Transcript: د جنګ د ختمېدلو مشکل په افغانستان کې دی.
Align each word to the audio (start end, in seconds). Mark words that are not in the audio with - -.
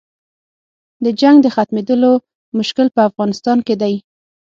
د 1.03 1.05
جنګ 1.19 1.37
د 1.41 1.47
ختمېدلو 1.55 2.13
مشکل 2.57 2.87
په 2.95 3.01
افغانستان 3.09 3.57
کې 3.67 3.75
دی. 3.81 3.95